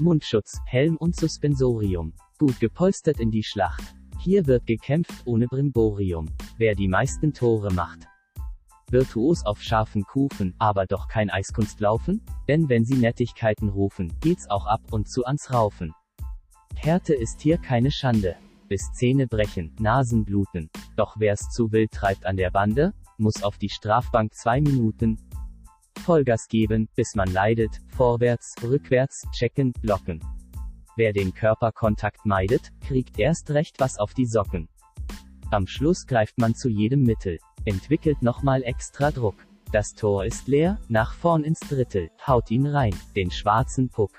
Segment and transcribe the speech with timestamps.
[0.00, 2.12] Mundschutz, Helm und Suspensorium.
[2.38, 3.94] Gut gepolstert in die Schlacht.
[4.18, 6.26] Hier wird gekämpft ohne Brimborium.
[6.58, 8.06] Wer die meisten Tore macht.
[8.90, 12.22] Virtuos auf scharfen Kufen, aber doch kein Eiskunstlaufen?
[12.48, 15.94] Denn wenn sie Nettigkeiten rufen, geht's auch ab und zu ans Raufen.
[16.74, 18.36] Härte ist hier keine Schande.
[18.68, 20.70] Bis Zähne brechen, Nasen bluten.
[20.96, 25.18] Doch wer's zu wild treibt an der Bande, muss auf die Strafbank zwei Minuten.
[26.00, 30.20] Vollgas geben, bis man leidet, vorwärts, rückwärts, checken, blocken.
[30.96, 34.68] Wer den Körperkontakt meidet, kriegt erst recht was auf die Socken.
[35.50, 39.36] Am Schluss greift man zu jedem Mittel, entwickelt nochmal extra Druck.
[39.72, 44.12] Das Tor ist leer, nach vorn ins Drittel, haut ihn rein, den schwarzen Puck.